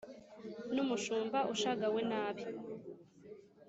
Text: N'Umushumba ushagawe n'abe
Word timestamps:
N'Umushumba 0.73 1.39
ushagawe 1.53 1.99
n'abe 2.09 2.43